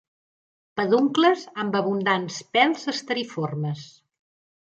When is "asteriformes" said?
2.95-3.87